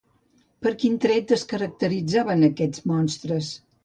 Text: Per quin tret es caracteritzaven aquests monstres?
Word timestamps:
Per 0.61 0.69
quin 0.83 0.95
tret 1.03 1.33
es 1.37 1.43
caracteritzaven 1.51 2.47
aquests 2.47 2.81
monstres? 2.93 3.51